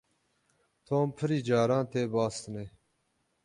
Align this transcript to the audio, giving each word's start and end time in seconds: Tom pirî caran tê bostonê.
Tom 0.87 1.07
pirî 1.17 1.39
caran 1.47 1.85
tê 1.93 2.03
bostonê. 2.13 2.65